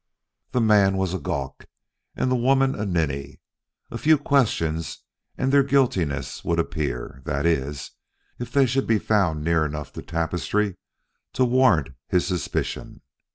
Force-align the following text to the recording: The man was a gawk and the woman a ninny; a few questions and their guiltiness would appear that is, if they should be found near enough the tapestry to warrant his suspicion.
The 0.51 0.61
man 0.61 0.97
was 0.97 1.13
a 1.13 1.19
gawk 1.19 1.65
and 2.15 2.31
the 2.31 2.35
woman 2.35 2.73
a 2.73 2.87
ninny; 2.87 3.39
a 3.91 3.99
few 3.99 4.17
questions 4.17 5.03
and 5.37 5.53
their 5.53 5.61
guiltiness 5.61 6.43
would 6.43 6.57
appear 6.57 7.21
that 7.25 7.45
is, 7.45 7.91
if 8.39 8.51
they 8.51 8.65
should 8.65 8.87
be 8.87 8.97
found 8.97 9.43
near 9.43 9.63
enough 9.63 9.93
the 9.93 10.01
tapestry 10.01 10.75
to 11.33 11.45
warrant 11.45 11.89
his 12.07 12.25
suspicion. 12.25 13.03